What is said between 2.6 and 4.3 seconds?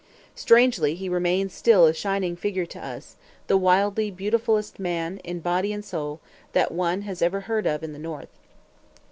to us; the wildly